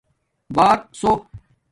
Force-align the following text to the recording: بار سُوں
بار 0.55 0.77
سُوں 0.99 1.17